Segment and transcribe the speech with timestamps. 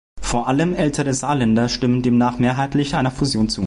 [0.19, 3.59] Vor allem ältere Saarländer stimmen demnach mehrheitlich einer Fusion zu.